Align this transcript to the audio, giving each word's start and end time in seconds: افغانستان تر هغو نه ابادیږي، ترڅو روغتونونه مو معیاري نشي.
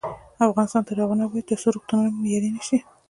افغانستان 0.49 0.81
تر 0.87 0.95
هغو 1.01 1.15
نه 1.19 1.23
ابادیږي، 1.25 1.47
ترڅو 1.51 1.67
روغتونونه 1.75 2.09
مو 2.11 2.21
معیاري 2.23 2.49
نشي. 2.57 2.77